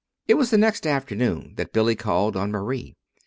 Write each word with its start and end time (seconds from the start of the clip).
It 0.27 0.33
was 0.33 0.49
the 0.49 0.57
next 0.57 0.87
afternoon 0.87 1.53
that 1.57 1.73
Billy 1.73 1.95
called 1.95 2.35
on 2.35 2.49
Marie. 2.51 2.95